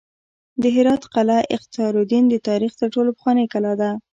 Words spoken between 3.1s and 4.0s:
پخوانۍ کلا ده